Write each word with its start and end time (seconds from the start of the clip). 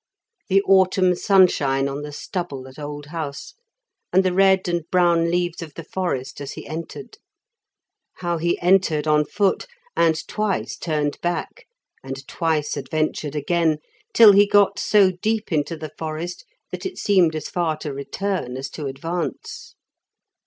the 0.49 0.63
autumn 0.63 1.13
sunshine 1.13 1.87
on 1.87 2.01
the 2.01 2.11
stubble 2.11 2.67
at 2.67 2.79
Old 2.79 3.05
House, 3.13 3.53
and 4.11 4.23
the 4.25 4.33
red 4.33 4.67
and 4.67 4.89
brown 4.89 5.29
leaves 5.29 5.61
of 5.61 5.75
the 5.75 5.83
forest 5.83 6.41
as 6.41 6.53
he 6.53 6.65
entered; 6.65 7.19
how 8.15 8.39
he 8.39 8.59
entered 8.61 9.05
on 9.05 9.23
foot, 9.23 9.67
and 9.95 10.27
twice 10.27 10.75
turned 10.75 11.21
back, 11.21 11.67
and 12.03 12.27
twice 12.27 12.75
adventured 12.75 13.35
again, 13.35 13.77
till 14.11 14.31
he 14.31 14.47
got 14.47 14.79
so 14.79 15.11
deep 15.11 15.51
into 15.51 15.77
the 15.77 15.91
forest 15.99 16.45
that 16.71 16.83
it 16.83 16.97
seemed 16.97 17.35
as 17.35 17.47
far 17.47 17.77
to 17.77 17.93
return 17.93 18.57
as 18.57 18.71
to 18.71 18.87
advance. 18.87 19.75